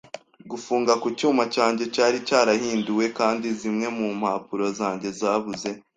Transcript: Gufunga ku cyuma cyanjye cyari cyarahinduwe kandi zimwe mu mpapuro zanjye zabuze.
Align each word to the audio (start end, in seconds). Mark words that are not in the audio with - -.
Gufunga 0.51 0.93
ku 1.01 1.07
cyuma 1.17 1.43
cyanjye 1.55 1.83
cyari 1.95 2.17
cyarahinduwe 2.27 3.05
kandi 3.19 3.47
zimwe 3.59 3.87
mu 3.97 4.07
mpapuro 4.19 4.65
zanjye 4.79 5.07
zabuze. 5.19 5.69